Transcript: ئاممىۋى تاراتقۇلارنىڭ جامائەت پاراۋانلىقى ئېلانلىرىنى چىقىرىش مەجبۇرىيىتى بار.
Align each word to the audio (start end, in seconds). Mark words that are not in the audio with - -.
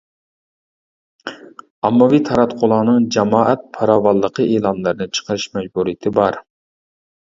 ئاممىۋى 1.89 2.19
تاراتقۇلارنىڭ 2.31 3.05
جامائەت 3.17 3.69
پاراۋانلىقى 3.77 4.49
ئېلانلىرىنى 4.55 5.09
چىقىرىش 5.19 5.47
مەجبۇرىيىتى 5.59 6.15
بار. 6.21 6.45